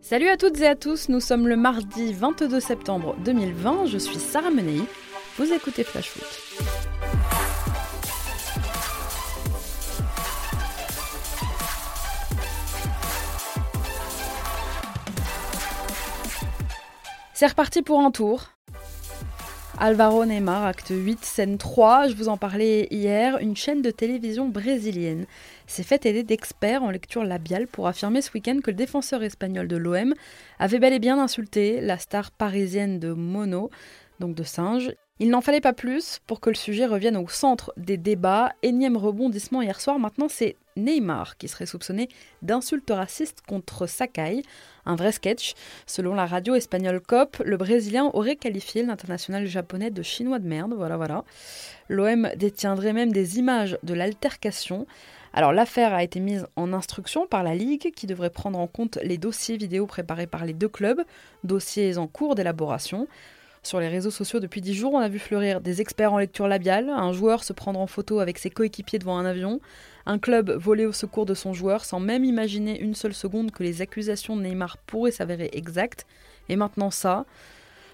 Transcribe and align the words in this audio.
Salut 0.00 0.28
à 0.28 0.36
toutes 0.36 0.60
et 0.60 0.66
à 0.66 0.74
tous, 0.74 1.08
nous 1.08 1.20
sommes 1.20 1.46
le 1.46 1.56
mardi 1.56 2.12
22 2.12 2.58
septembre 2.60 3.16
2020, 3.24 3.86
je 3.86 3.98
suis 3.98 4.18
Sarah 4.18 4.50
Menei, 4.50 4.82
vous 5.36 5.52
écoutez 5.52 5.84
Flash 5.84 6.08
Foot. 6.08 6.80
C'est 17.34 17.46
reparti 17.46 17.80
pour 17.80 18.00
un 18.00 18.10
tour. 18.10 18.48
Alvaro 19.82 20.26
Neymar, 20.26 20.66
acte 20.66 20.90
8, 20.90 21.24
scène 21.24 21.56
3, 21.56 22.08
je 22.08 22.14
vous 22.14 22.28
en 22.28 22.36
parlais 22.36 22.86
hier, 22.90 23.38
une 23.38 23.56
chaîne 23.56 23.80
de 23.80 23.90
télévision 23.90 24.46
brésilienne 24.46 25.24
s'est 25.66 25.84
fait 25.84 26.04
aider 26.04 26.22
d'experts 26.22 26.82
en 26.82 26.90
lecture 26.90 27.24
labiale 27.24 27.66
pour 27.66 27.86
affirmer 27.86 28.20
ce 28.20 28.30
week-end 28.34 28.58
que 28.62 28.70
le 28.70 28.76
défenseur 28.76 29.22
espagnol 29.22 29.68
de 29.68 29.78
l'OM 29.78 30.12
avait 30.58 30.80
bel 30.80 30.92
et 30.92 30.98
bien 30.98 31.18
insulté 31.18 31.80
la 31.80 31.96
star 31.96 32.30
parisienne 32.30 32.98
de 32.98 33.14
Mono, 33.14 33.70
donc 34.18 34.34
de 34.34 34.42
singe. 34.42 34.92
Il 35.22 35.28
n'en 35.28 35.42
fallait 35.42 35.60
pas 35.60 35.74
plus 35.74 36.18
pour 36.26 36.40
que 36.40 36.48
le 36.48 36.56
sujet 36.56 36.86
revienne 36.86 37.18
au 37.18 37.28
centre 37.28 37.74
des 37.76 37.98
débats. 37.98 38.54
Énième 38.62 38.96
rebondissement 38.96 39.60
hier 39.60 39.78
soir, 39.78 39.98
maintenant 39.98 40.28
c'est 40.30 40.56
Neymar 40.78 41.36
qui 41.36 41.46
serait 41.46 41.66
soupçonné 41.66 42.08
d'insultes 42.40 42.90
racistes 42.90 43.42
contre 43.46 43.86
Sakai, 43.86 44.40
un 44.86 44.96
vrai 44.96 45.12
sketch. 45.12 45.52
Selon 45.84 46.14
la 46.14 46.24
radio 46.24 46.54
espagnole 46.54 47.02
COP, 47.02 47.42
le 47.44 47.58
Brésilien 47.58 48.10
aurait 48.14 48.36
qualifié 48.36 48.82
l'international 48.82 49.46
japonais 49.46 49.90
de 49.90 50.02
chinois 50.02 50.38
de 50.38 50.48
merde, 50.48 50.72
voilà 50.74 50.96
voilà. 50.96 51.24
L'OM 51.90 52.30
détiendrait 52.36 52.94
même 52.94 53.12
des 53.12 53.38
images 53.38 53.76
de 53.82 53.92
l'altercation. 53.92 54.86
Alors 55.34 55.52
l'affaire 55.52 55.92
a 55.92 56.02
été 56.02 56.18
mise 56.18 56.46
en 56.56 56.72
instruction 56.72 57.26
par 57.26 57.42
la 57.42 57.54
Ligue 57.54 57.92
qui 57.94 58.06
devrait 58.06 58.30
prendre 58.30 58.58
en 58.58 58.66
compte 58.66 58.98
les 59.02 59.18
dossiers 59.18 59.58
vidéo 59.58 59.84
préparés 59.84 60.26
par 60.26 60.46
les 60.46 60.54
deux 60.54 60.70
clubs, 60.70 61.02
dossiers 61.44 61.98
en 61.98 62.06
cours 62.06 62.36
d'élaboration. 62.36 63.06
Sur 63.62 63.78
les 63.78 63.88
réseaux 63.88 64.10
sociaux 64.10 64.40
depuis 64.40 64.62
dix 64.62 64.74
jours, 64.74 64.94
on 64.94 65.00
a 65.00 65.08
vu 65.08 65.18
fleurir 65.18 65.60
des 65.60 65.82
experts 65.82 66.12
en 66.12 66.18
lecture 66.18 66.48
labiale, 66.48 66.88
un 66.88 67.12
joueur 67.12 67.44
se 67.44 67.52
prendre 67.52 67.78
en 67.78 67.86
photo 67.86 68.20
avec 68.20 68.38
ses 68.38 68.48
coéquipiers 68.48 68.98
devant 68.98 69.18
un 69.18 69.26
avion, 69.26 69.60
un 70.06 70.18
club 70.18 70.50
voler 70.50 70.86
au 70.86 70.92
secours 70.92 71.26
de 71.26 71.34
son 71.34 71.52
joueur 71.52 71.84
sans 71.84 72.00
même 72.00 72.24
imaginer 72.24 72.80
une 72.80 72.94
seule 72.94 73.12
seconde 73.12 73.50
que 73.50 73.62
les 73.62 73.82
accusations 73.82 74.34
de 74.34 74.42
Neymar 74.42 74.78
pourraient 74.78 75.10
s'avérer 75.10 75.50
exactes, 75.52 76.06
et 76.48 76.56
maintenant 76.56 76.90
ça. 76.90 77.26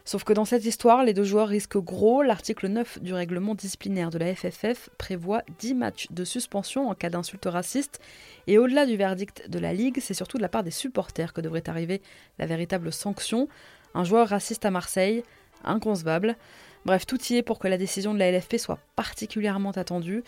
Sauf 0.05 0.23
que 0.23 0.33
dans 0.33 0.45
cette 0.45 0.65
histoire, 0.65 1.03
les 1.03 1.15
deux 1.15 1.25
joueurs 1.25 1.49
risquent 1.49 1.83
gros. 1.83 2.23
L'article 2.23 2.69
9 2.69 3.03
du 3.03 3.13
règlement 3.13 3.57
disciplinaire 3.57 4.11
de 4.11 4.19
la 4.19 4.37
FFF 4.37 4.89
prévoit 4.99 5.43
10 5.59 5.75
matchs 5.75 6.07
de 6.13 6.25
suspension 6.25 6.89
en 6.89 6.95
cas 6.95 7.11
d'insulte 7.11 7.47
raciste. 7.47 7.99
Et 8.47 8.57
au-delà 8.57 8.87
du 8.87 8.97
verdict 8.97 9.51
de 9.51 9.59
la 9.59 9.73
Ligue, 9.73 9.99
c'est 10.01 10.15
surtout 10.15 10.37
de 10.37 10.43
la 10.43 10.49
part 10.49 10.63
des 10.63 10.71
supporters 10.71 11.33
que 11.33 11.41
devrait 11.41 11.69
arriver 11.69 12.03
la 12.39 12.47
véritable 12.47 12.93
sanction. 12.93 13.49
Un 13.95 14.05
joueur 14.05 14.29
raciste 14.29 14.65
à 14.65 14.71
Marseille, 14.71 15.25
inconcevable. 15.65 16.37
Bref, 16.85 17.07
tout 17.07 17.21
y 17.31 17.37
est 17.37 17.43
pour 17.43 17.59
que 17.59 17.69
la 17.69 17.79
décision 17.79 18.15
de 18.15 18.19
la 18.19 18.31
LFP 18.31 18.59
soit 18.59 18.79
particulièrement 18.95 19.73
attendue. 19.73 20.23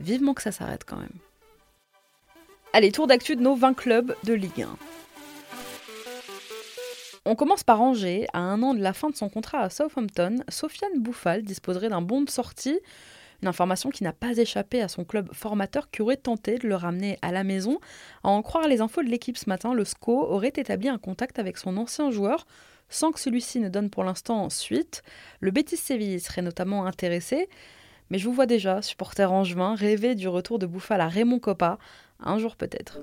Vivement 0.00 0.34
que 0.34 0.42
ça 0.42 0.52
s'arrête 0.52 0.84
quand 0.84 0.96
même. 0.96 1.18
Allez, 2.72 2.92
tour 2.92 3.06
d'actu 3.06 3.36
de 3.36 3.42
nos 3.42 3.54
20 3.54 3.74
clubs 3.74 4.16
de 4.24 4.32
Ligue 4.32 4.62
1. 4.62 4.76
On 7.26 7.36
commence 7.36 7.64
par 7.64 7.80
Angers. 7.80 8.26
À 8.32 8.40
un 8.40 8.62
an 8.62 8.74
de 8.74 8.80
la 8.80 8.92
fin 8.92 9.08
de 9.10 9.16
son 9.16 9.28
contrat 9.28 9.60
à 9.60 9.70
Southampton, 9.70 10.36
Sofiane 10.48 11.00
Bouffal 11.00 11.42
disposerait 11.42 11.88
d'un 11.88 12.02
bon 12.02 12.22
de 12.22 12.30
sortie. 12.30 12.78
Une 13.42 13.48
information 13.48 13.90
qui 13.90 14.04
n'a 14.04 14.12
pas 14.12 14.36
échappé 14.36 14.82
à 14.82 14.88
son 14.88 15.04
club 15.04 15.32
formateur 15.32 15.90
qui 15.90 16.02
aurait 16.02 16.16
tenté 16.16 16.58
de 16.58 16.68
le 16.68 16.76
ramener 16.76 17.18
à 17.22 17.32
la 17.32 17.42
maison. 17.42 17.78
À 18.22 18.28
en 18.28 18.42
croire 18.42 18.68
les 18.68 18.80
infos 18.80 19.02
de 19.02 19.08
l'équipe 19.08 19.38
ce 19.38 19.48
matin, 19.48 19.72
le 19.72 19.84
SCO 19.84 20.22
aurait 20.22 20.52
établi 20.54 20.88
un 20.88 20.98
contact 20.98 21.38
avec 21.38 21.56
son 21.56 21.76
ancien 21.76 22.10
joueur 22.10 22.46
sans 22.88 23.12
que 23.12 23.20
celui-ci 23.20 23.60
ne 23.60 23.68
donne 23.68 23.90
pour 23.90 24.04
l'instant 24.04 24.50
suite. 24.50 25.02
Le 25.40 25.50
Betis 25.50 25.76
Séville 25.76 26.20
serait 26.20 26.42
notamment 26.42 26.86
intéressé. 26.86 27.48
Mais 28.10 28.18
je 28.18 28.26
vous 28.26 28.34
vois 28.34 28.46
déjà, 28.46 28.82
supporter 28.82 29.32
angevin, 29.32 29.74
rêver 29.74 30.14
du 30.14 30.28
retour 30.28 30.58
de 30.58 30.66
Bouffal 30.66 31.00
à 31.00 31.08
Raymond 31.08 31.38
Coppa, 31.38 31.78
un 32.20 32.38
jour 32.38 32.56
peut-être. 32.56 33.00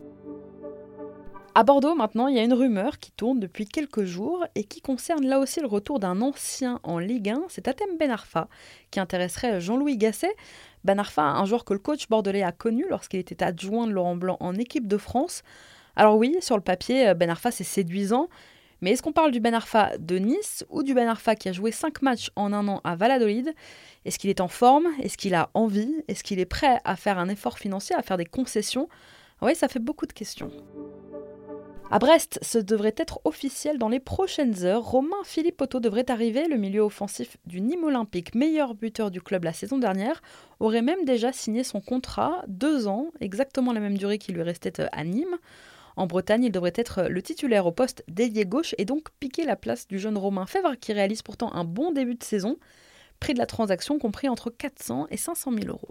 À 1.54 1.64
Bordeaux, 1.64 1.96
maintenant, 1.96 2.28
il 2.28 2.38
y 2.38 2.40
a 2.40 2.44
une 2.44 2.54
rumeur 2.54 2.98
qui 2.98 3.12
tourne 3.12 3.42
depuis 3.42 3.66
quelques 3.66 4.06
jours 4.06 4.46
et 4.56 4.64
qui 4.64 4.80
concerne 4.80 5.26
là 5.26 5.38
aussi 5.38 5.60
le 5.60 5.68
retour 5.68 6.00
d'un 6.00 6.22
ancien 6.22 6.80
en 6.84 6.98
Ligue 6.98 7.30
1, 7.30 7.44
c'est 7.50 7.68
Atem 7.68 7.98
Benarfa, 8.00 8.48
qui 8.90 9.02
intéresserait 9.02 9.60
Jean-Louis 9.60 9.98
Gasset. 9.98 10.34
Benarfa, 10.86 11.24
un 11.24 11.44
joueur 11.44 11.66
que 11.66 11.74
le 11.74 11.80
coach 11.80 12.08
bordelais 12.08 12.44
a 12.44 12.54
connu 12.54 12.86
lorsqu'il 12.90 13.20
était 13.20 13.44
adjoint 13.44 13.86
de 13.86 13.92
Laurent 13.92 14.16
Blanc 14.16 14.38
en 14.40 14.56
équipe 14.56 14.88
de 14.88 14.98
France. 14.98 15.44
Alors 15.98 16.16
oui, 16.16 16.38
sur 16.40 16.56
le 16.56 16.64
papier, 16.64 17.14
Benarfa 17.16 17.52
c'est 17.52 17.66
séduisant, 17.66 18.30
mais 18.82 18.92
est-ce 18.92 19.04
qu'on 19.04 19.12
parle 19.12 19.32
du 19.32 19.40
Benarfa 19.40 19.98
de 19.98 20.18
Nice 20.18 20.66
ou 20.70 20.84
du 20.84 20.94
Benarfa 20.94 21.36
qui 21.36 21.50
a 21.50 21.54
joué 21.54 21.72
5 21.72 22.02
matchs 22.02 22.32
en 22.36 22.52
un 22.52 22.68
an 22.68 22.82
à 22.84 22.96
Valladolid? 22.96 23.54
Est-ce 24.06 24.18
qu'il 24.18 24.30
est 24.30 24.42
en 24.42 24.48
forme? 24.48 24.88
Est-ce 25.02 25.18
qu'il 25.18 25.36
a 25.36 25.50
envie? 25.54 25.94
Est-ce 26.08 26.24
qu'il 26.24 26.40
est 26.40 26.46
prêt 26.46 26.80
à 26.84 26.96
faire 26.96 27.20
un 27.20 27.30
effort 27.30 27.60
financier, 27.60 27.96
à 27.96 28.02
faire 28.02 28.18
des 28.18 28.26
concessions? 28.26 28.90
Oui, 29.42 29.56
ça 29.56 29.68
fait 29.68 29.80
beaucoup 29.80 30.08
de 30.08 30.14
questions. 30.14 30.52
À 31.94 32.00
Brest, 32.00 32.40
ce 32.42 32.58
devrait 32.58 32.96
être 32.96 33.20
officiel 33.26 33.78
dans 33.78 33.90
les 33.90 34.00
prochaines 34.00 34.64
heures. 34.64 34.82
Romain 34.82 35.18
Philippe 35.26 35.60
Otto 35.62 35.82
devrait 35.82 36.10
arriver. 36.10 36.48
Le 36.48 36.56
milieu 36.56 36.82
offensif 36.82 37.36
du 37.46 37.60
Nîmes 37.60 37.84
Olympique, 37.84 38.34
meilleur 38.34 38.76
buteur 38.76 39.12
du 39.12 39.22
club 39.22 39.44
la 39.44 39.52
saison 39.52 39.78
dernière, 39.78 40.22
aurait 40.62 40.82
même 40.82 41.04
déjà 41.04 41.34
signé 41.34 41.66
son 41.66 41.82
contrat, 41.82 42.46
deux 42.48 42.88
ans, 42.88 43.08
exactement 43.20 43.74
la 43.74 43.82
même 43.82 43.98
durée 43.98 44.20
qui 44.20 44.32
lui 44.32 44.42
restait 44.42 44.80
euh, 44.80 44.88
à 44.94 45.04
Nîmes. 45.04 45.38
En 45.96 46.08
Bretagne, 46.08 46.46
il 46.46 46.52
devrait 46.52 46.74
être 46.76 47.04
le 47.04 47.22
titulaire 47.22 47.66
au 47.66 47.72
poste 47.72 48.04
d'ailier 48.08 48.46
gauche 48.46 48.76
et 48.78 48.86
donc 48.86 49.10
piquer 49.20 49.46
la 49.46 49.56
place 49.56 49.88
du 49.88 50.00
jeune 50.00 50.18
Romain 50.18 50.46
Fèvre 50.46 50.76
qui 50.80 50.94
réalise 50.94 51.22
pourtant 51.22 51.54
un 51.54 51.64
bon 51.64 51.92
début 51.92 52.16
de 52.16 52.24
saison. 52.24 52.58
Prix 53.20 53.34
de 53.34 53.40
la 53.40 53.46
transaction 53.46 54.00
compris 54.00 54.30
entre 54.30 54.50
400 54.50 55.08
et 55.12 55.18
500 55.18 55.52
000 55.52 55.66
euros. 55.68 55.90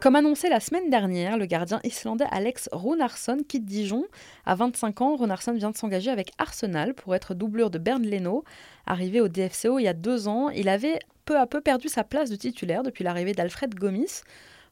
Comme 0.00 0.14
annoncé 0.14 0.48
la 0.48 0.60
semaine 0.60 0.90
dernière, 0.90 1.38
le 1.38 1.46
gardien 1.46 1.80
islandais 1.82 2.26
Alex 2.30 2.68
Runarsson 2.70 3.38
quitte 3.48 3.64
Dijon. 3.64 4.04
À 4.44 4.54
25 4.54 5.00
ans, 5.00 5.16
Runarsson 5.16 5.52
vient 5.54 5.70
de 5.70 5.76
s'engager 5.76 6.10
avec 6.10 6.32
Arsenal 6.38 6.94
pour 6.94 7.14
être 7.14 7.34
doublure 7.34 7.70
de 7.70 7.78
Bernd 7.78 8.04
Leno. 8.04 8.44
Arrivé 8.86 9.20
au 9.20 9.28
DFCO 9.28 9.78
il 9.78 9.84
y 9.84 9.88
a 9.88 9.94
deux 9.94 10.28
ans, 10.28 10.50
il 10.50 10.68
avait 10.68 10.98
peu 11.24 11.38
à 11.38 11.46
peu 11.46 11.60
perdu 11.60 11.88
sa 11.88 12.04
place 12.04 12.30
de 12.30 12.36
titulaire 12.36 12.82
depuis 12.82 13.04
l'arrivée 13.04 13.32
d'Alfred 13.32 13.74
Gomis. 13.74 14.22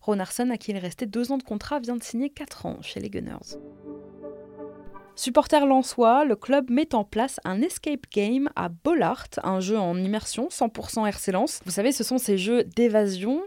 Runarsson, 0.06 0.50
à 0.50 0.56
qui 0.56 0.72
il 0.72 0.78
restait 0.78 1.06
deux 1.06 1.32
ans 1.32 1.38
de 1.38 1.42
contrat, 1.42 1.80
vient 1.80 1.96
de 1.96 2.02
signer 2.02 2.30
quatre 2.30 2.66
ans 2.66 2.78
chez 2.82 3.00
les 3.00 3.10
Gunners. 3.10 3.58
Supporter 5.16 5.64
Lensois, 5.64 6.24
le 6.24 6.34
club 6.34 6.70
met 6.70 6.94
en 6.94 7.04
place 7.04 7.38
un 7.44 7.62
escape 7.62 8.06
game 8.12 8.50
à 8.56 8.68
Bollard, 8.68 9.26
un 9.44 9.60
jeu 9.60 9.78
en 9.78 9.96
immersion 9.96 10.48
100% 10.48 11.06
RC 11.06 11.32
Lens. 11.32 11.60
Vous 11.64 11.70
savez, 11.70 11.92
ce 11.92 12.02
sont 12.02 12.18
ces 12.18 12.36
jeux 12.36 12.64
d'évasion 12.64 13.42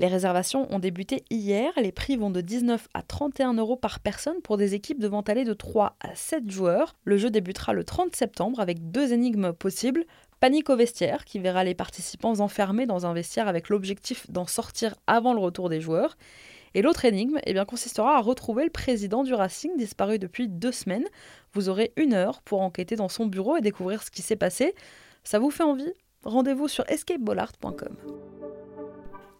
les 0.00 0.06
réservations 0.06 0.66
ont 0.72 0.78
débuté 0.78 1.24
hier. 1.28 1.72
Les 1.76 1.92
prix 1.92 2.16
vont 2.16 2.30
de 2.30 2.40
19 2.40 2.88
à 2.94 3.02
31 3.02 3.52
euros 3.52 3.76
par 3.76 4.00
personne 4.00 4.40
pour 4.42 4.56
des 4.56 4.74
équipes 4.74 4.98
devant 4.98 5.20
aller 5.20 5.44
de 5.44 5.52
3 5.52 5.98
à 6.00 6.14
7 6.14 6.50
joueurs. 6.50 6.96
Le 7.04 7.18
jeu 7.18 7.28
débutera 7.28 7.74
le 7.74 7.84
30 7.84 8.16
septembre 8.16 8.60
avec 8.60 8.90
deux 8.90 9.12
énigmes 9.12 9.52
possibles. 9.52 10.06
Panique 10.40 10.70
au 10.70 10.76
vestiaire, 10.76 11.26
qui 11.26 11.38
verra 11.38 11.64
les 11.64 11.74
participants 11.74 12.40
enfermés 12.40 12.86
dans 12.86 13.04
un 13.04 13.12
vestiaire 13.12 13.46
avec 13.46 13.68
l'objectif 13.68 14.30
d'en 14.30 14.46
sortir 14.46 14.94
avant 15.06 15.34
le 15.34 15.40
retour 15.40 15.68
des 15.68 15.82
joueurs. 15.82 16.16
Et 16.72 16.80
l'autre 16.80 17.04
énigme 17.04 17.38
eh 17.44 17.52
bien, 17.52 17.66
consistera 17.66 18.16
à 18.16 18.20
retrouver 18.20 18.64
le 18.64 18.70
président 18.70 19.22
du 19.22 19.34
Racing 19.34 19.76
disparu 19.76 20.18
depuis 20.18 20.48
deux 20.48 20.72
semaines. 20.72 21.06
Vous 21.52 21.68
aurez 21.68 21.92
une 21.96 22.14
heure 22.14 22.40
pour 22.42 22.62
enquêter 22.62 22.96
dans 22.96 23.08
son 23.10 23.26
bureau 23.26 23.56
et 23.56 23.60
découvrir 23.60 24.02
ce 24.02 24.10
qui 24.10 24.22
s'est 24.22 24.36
passé. 24.36 24.74
Ça 25.24 25.38
vous 25.38 25.50
fait 25.50 25.64
envie? 25.64 25.92
Rendez-vous 26.24 26.68
sur 26.68 26.88
escapebollard.com. 26.88 27.96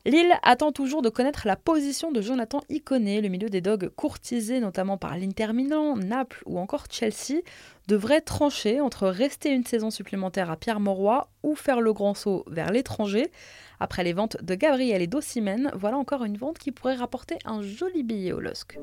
Lille 0.07 0.33
attend 0.43 0.73
toujours 0.73 1.03
de 1.03 1.11
connaître 1.11 1.47
la 1.47 1.57
position 1.57 2.11
de 2.11 2.23
Jonathan 2.23 2.63
Iconé, 2.71 3.21
le 3.21 3.29
milieu 3.29 3.51
des 3.51 3.61
dogs 3.61 3.91
courtisé 3.91 4.59
notamment 4.59 4.97
par 4.97 5.19
l'Inter 5.19 5.53
Milan, 5.53 5.97
Naples 5.97 6.43
ou 6.47 6.59
encore 6.59 6.87
Chelsea, 6.91 7.43
devrait 7.87 8.23
trancher 8.23 8.81
entre 8.81 9.09
rester 9.09 9.51
une 9.51 9.67
saison 9.67 9.91
supplémentaire 9.91 10.51
à 10.51 10.57
Pierre 10.57 10.81
Mauroy 10.81 11.29
ou 11.43 11.55
faire 11.55 11.83
le 11.83 11.93
grand 11.93 12.15
saut 12.15 12.45
vers 12.47 12.73
l'étranger. 12.73 13.31
Après 13.79 14.03
les 14.03 14.15
ventes 14.15 14.43
de 14.43 14.55
Gabriel 14.55 15.03
et 15.03 15.07
d'Ossimène, 15.07 15.71
voilà 15.75 15.99
encore 15.99 16.25
une 16.25 16.39
vente 16.39 16.59
qui 16.59 16.73
pourrait 16.73 16.95
rapporter 16.95 17.37
un 17.45 17.61
joli 17.61 18.03
billet 18.03 18.33
au 18.33 18.41
LOSC. 18.41 18.79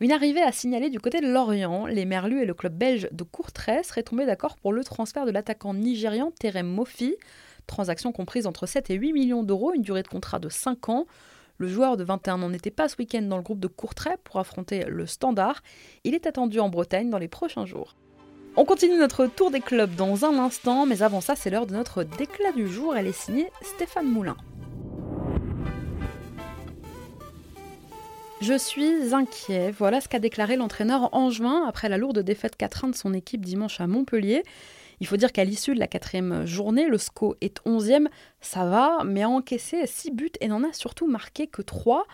Une 0.00 0.10
arrivée 0.10 0.42
à 0.42 0.50
signaler 0.50 0.90
du 0.90 0.98
côté 0.98 1.20
de 1.20 1.28
Lorient. 1.28 1.86
Les 1.86 2.04
Merlus 2.04 2.42
et 2.42 2.44
le 2.44 2.54
club 2.54 2.76
belge 2.76 3.08
de 3.12 3.22
Courtrai 3.22 3.84
seraient 3.84 4.02
tombés 4.02 4.26
d'accord 4.26 4.56
pour 4.56 4.72
le 4.72 4.82
transfert 4.82 5.24
de 5.24 5.30
l'attaquant 5.30 5.74
nigérian 5.74 6.32
Terem 6.32 6.66
Mofi. 6.66 7.14
Transaction 7.66 8.12
comprise 8.12 8.46
entre 8.46 8.66
7 8.66 8.90
et 8.90 8.94
8 8.94 9.12
millions 9.12 9.42
d'euros, 9.42 9.72
une 9.74 9.82
durée 9.82 10.02
de 10.02 10.08
contrat 10.08 10.38
de 10.38 10.48
5 10.48 10.88
ans. 10.88 11.06
Le 11.58 11.68
joueur 11.68 11.96
de 11.96 12.04
21 12.04 12.42
ans 12.42 12.50
n'était 12.50 12.70
pas 12.70 12.88
ce 12.88 12.96
week-end 12.98 13.22
dans 13.22 13.36
le 13.36 13.42
groupe 13.42 13.60
de 13.60 13.68
Courtrai 13.68 14.16
pour 14.24 14.40
affronter 14.40 14.84
le 14.86 15.06
Standard. 15.06 15.62
Il 16.02 16.14
est 16.14 16.26
attendu 16.26 16.58
en 16.60 16.68
Bretagne 16.68 17.10
dans 17.10 17.18
les 17.18 17.28
prochains 17.28 17.64
jours. 17.66 17.94
On 18.56 18.64
continue 18.64 18.98
notre 18.98 19.26
tour 19.26 19.50
des 19.50 19.60
clubs 19.60 19.94
dans 19.94 20.24
un 20.24 20.38
instant, 20.38 20.86
mais 20.86 21.02
avant 21.02 21.20
ça, 21.20 21.36
c'est 21.36 21.50
l'heure 21.50 21.66
de 21.66 21.74
notre 21.74 22.04
déclat 22.04 22.52
du 22.52 22.68
jour. 22.68 22.96
Elle 22.96 23.06
est 23.06 23.12
signée 23.12 23.50
Stéphane 23.62 24.06
Moulin. 24.06 24.36
Je 28.40 28.58
suis 28.58 29.14
inquiet. 29.14 29.70
Voilà 29.70 30.00
ce 30.00 30.08
qu'a 30.08 30.18
déclaré 30.18 30.56
l'entraîneur 30.56 31.08
Angevin 31.14 31.64
après 31.66 31.88
la 31.88 31.96
lourde 31.96 32.18
défaite 32.18 32.58
4-1 32.58 32.90
de 32.90 32.96
son 32.96 33.14
équipe 33.14 33.44
dimanche 33.44 33.80
à 33.80 33.86
Montpellier. 33.86 34.42
Il 35.04 35.06
faut 35.06 35.18
dire 35.18 35.32
qu'à 35.32 35.44
l'issue 35.44 35.74
de 35.74 35.80
la 35.80 35.86
quatrième 35.86 36.46
journée, 36.46 36.88
le 36.88 36.96
SCO 36.96 37.36
est 37.42 37.62
11e, 37.66 38.06
ça 38.40 38.64
va, 38.64 39.04
mais 39.04 39.22
a 39.22 39.28
encaissé 39.28 39.86
6 39.86 40.12
buts 40.12 40.32
et 40.40 40.48
n'en 40.48 40.64
a 40.64 40.72
surtout 40.72 41.06
marqué 41.06 41.46
que 41.46 41.60
3. 41.60 42.06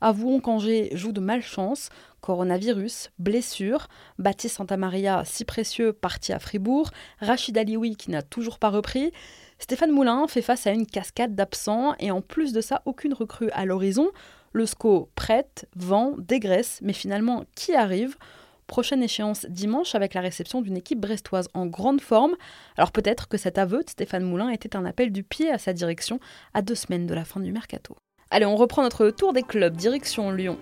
Avouons 0.00 0.40
qu'Angers 0.40 0.88
joue 0.94 1.12
de 1.12 1.20
malchance. 1.20 1.90
Coronavirus, 2.22 3.10
blessure, 3.18 3.88
Baptiste 4.18 4.56
Santamaria, 4.56 5.22
si 5.26 5.44
précieux, 5.44 5.92
parti 5.92 6.32
à 6.32 6.38
Fribourg, 6.38 6.88
Rachid 7.18 7.58
Alioui 7.58 7.94
qui 7.94 8.10
n'a 8.10 8.22
toujours 8.22 8.58
pas 8.58 8.70
repris. 8.70 9.12
Stéphane 9.58 9.92
Moulin 9.92 10.26
fait 10.26 10.40
face 10.40 10.66
à 10.66 10.70
une 10.70 10.86
cascade 10.86 11.34
d'absents 11.34 11.94
et 11.98 12.10
en 12.10 12.22
plus 12.22 12.54
de 12.54 12.62
ça, 12.62 12.80
aucune 12.86 13.12
recrue 13.12 13.50
à 13.50 13.66
l'horizon. 13.66 14.08
Le 14.54 14.64
SCO 14.64 15.10
prête, 15.14 15.68
vend, 15.76 16.14
dégraisse, 16.16 16.78
mais 16.80 16.94
finalement, 16.94 17.44
qui 17.54 17.74
arrive? 17.74 18.16
Prochaine 18.70 19.02
échéance 19.02 19.46
dimanche 19.46 19.96
avec 19.96 20.14
la 20.14 20.20
réception 20.20 20.62
d'une 20.62 20.76
équipe 20.76 21.00
brestoise 21.00 21.48
en 21.54 21.66
grande 21.66 22.00
forme. 22.00 22.36
Alors 22.76 22.92
peut-être 22.92 23.26
que 23.26 23.36
cet 23.36 23.58
aveu 23.58 23.82
de 23.82 23.90
Stéphane 23.90 24.22
Moulin 24.22 24.48
était 24.48 24.76
un 24.76 24.84
appel 24.84 25.10
du 25.10 25.24
pied 25.24 25.50
à 25.50 25.58
sa 25.58 25.72
direction 25.72 26.20
à 26.54 26.62
deux 26.62 26.76
semaines 26.76 27.08
de 27.08 27.14
la 27.14 27.24
fin 27.24 27.40
du 27.40 27.50
mercato. 27.50 27.96
Allez, 28.30 28.46
on 28.46 28.54
reprend 28.54 28.82
notre 28.82 29.10
tour 29.10 29.32
des 29.32 29.42
clubs, 29.42 29.74
direction 29.74 30.30
Lyon. 30.30 30.56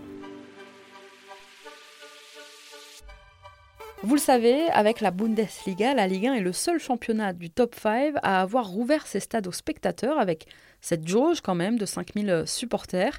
Vous 4.02 4.14
le 4.14 4.20
savez, 4.20 4.70
avec 4.70 5.02
la 5.02 5.10
Bundesliga, 5.10 5.92
la 5.92 6.06
Ligue 6.06 6.28
1 6.28 6.34
est 6.34 6.40
le 6.40 6.54
seul 6.54 6.78
championnat 6.78 7.34
du 7.34 7.50
top 7.50 7.74
5 7.74 8.14
à 8.22 8.40
avoir 8.40 8.68
rouvert 8.68 9.06
ses 9.06 9.20
stades 9.20 9.46
aux 9.46 9.52
spectateurs 9.52 10.18
avec 10.18 10.46
cette 10.80 11.06
jauge 11.06 11.40
quand 11.40 11.54
même 11.54 11.78
de 11.78 11.86
5000 11.86 12.44
supporters. 12.46 13.18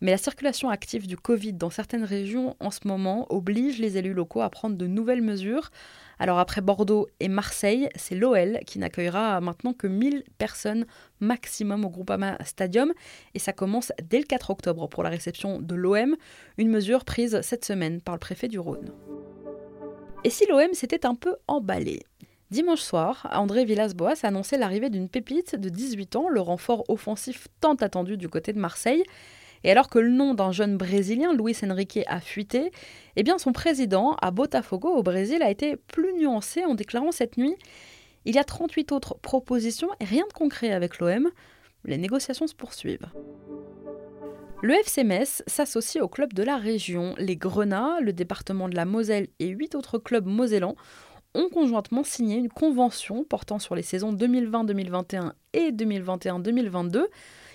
Mais 0.00 0.12
la 0.12 0.18
circulation 0.18 0.70
active 0.70 1.06
du 1.06 1.16
Covid 1.16 1.54
dans 1.54 1.70
certaines 1.70 2.04
régions 2.04 2.56
en 2.60 2.70
ce 2.70 2.86
moment 2.86 3.26
oblige 3.30 3.78
les 3.78 3.98
élus 3.98 4.14
locaux 4.14 4.42
à 4.42 4.50
prendre 4.50 4.76
de 4.76 4.86
nouvelles 4.86 5.22
mesures. 5.22 5.70
Alors 6.20 6.38
après 6.38 6.60
Bordeaux 6.60 7.08
et 7.18 7.28
Marseille, 7.28 7.88
c'est 7.96 8.14
l'OL 8.14 8.60
qui 8.66 8.78
n'accueillera 8.78 9.40
maintenant 9.40 9.72
que 9.72 9.86
1000 9.86 10.24
personnes 10.38 10.86
maximum 11.20 11.84
au 11.84 11.90
Groupama 11.90 12.38
Stadium 12.44 12.92
et 13.34 13.38
ça 13.40 13.52
commence 13.52 13.92
dès 14.08 14.18
le 14.18 14.24
4 14.24 14.50
octobre 14.50 14.88
pour 14.88 15.02
la 15.02 15.10
réception 15.10 15.60
de 15.60 15.74
l'OM, 15.74 16.16
une 16.58 16.70
mesure 16.70 17.04
prise 17.04 17.40
cette 17.42 17.64
semaine 17.64 18.00
par 18.00 18.14
le 18.14 18.20
préfet 18.20 18.48
du 18.48 18.58
Rhône. 18.58 18.92
Et 20.24 20.30
si 20.30 20.46
l'OM 20.46 20.74
s'était 20.74 21.06
un 21.06 21.14
peu 21.14 21.36
emballé? 21.46 22.02
Dimanche 22.50 22.80
soir, 22.80 23.28
André 23.34 23.66
Villas-Boas 23.66 24.14
a 24.22 24.28
annoncé 24.28 24.56
l'arrivée 24.56 24.88
d'une 24.88 25.10
pépite 25.10 25.54
de 25.54 25.68
18 25.68 26.16
ans, 26.16 26.30
le 26.30 26.40
renfort 26.40 26.84
offensif 26.88 27.48
tant 27.60 27.74
attendu 27.74 28.16
du 28.16 28.30
côté 28.30 28.54
de 28.54 28.58
Marseille. 28.58 29.02
Et 29.64 29.70
alors 29.70 29.90
que 29.90 29.98
le 29.98 30.08
nom 30.08 30.32
d'un 30.32 30.50
jeune 30.50 30.78
Brésilien, 30.78 31.34
Luis 31.34 31.56
Enrique, 31.62 32.00
a 32.06 32.20
fuité, 32.20 32.70
eh 33.16 33.22
bien 33.22 33.36
son 33.36 33.52
président, 33.52 34.16
à 34.22 34.30
Botafogo, 34.30 34.88
au 34.88 35.02
Brésil, 35.02 35.42
a 35.42 35.50
été 35.50 35.76
plus 35.76 36.14
nuancé 36.14 36.64
en 36.64 36.74
déclarant 36.74 37.12
cette 37.12 37.36
nuit 37.36 37.54
Il 38.24 38.34
y 38.34 38.38
a 38.38 38.44
38 38.44 38.92
autres 38.92 39.18
propositions 39.20 39.90
et 40.00 40.06
rien 40.06 40.24
de 40.26 40.32
concret 40.32 40.72
avec 40.72 41.00
l'OM. 41.00 41.28
Les 41.84 41.98
négociations 41.98 42.46
se 42.46 42.54
poursuivent. 42.54 43.08
Le 44.62 44.74
FC 44.74 45.06
s'associe 45.46 46.02
au 46.02 46.08
club 46.08 46.32
de 46.32 46.42
la 46.42 46.56
région. 46.56 47.14
Les 47.18 47.36
Grenats, 47.36 48.00
le 48.00 48.12
département 48.12 48.68
de 48.68 48.74
la 48.74 48.86
Moselle 48.86 49.28
et 49.38 49.48
huit 49.48 49.74
autres 49.74 49.98
clubs 49.98 50.26
mosellans 50.26 50.74
ont 51.38 51.48
conjointement 51.48 52.04
signé 52.04 52.36
une 52.36 52.48
convention 52.48 53.24
portant 53.24 53.58
sur 53.58 53.74
les 53.74 53.82
saisons 53.82 54.12
2020-2021 54.12 55.32
et 55.54 55.72
2021-2022 55.72 57.06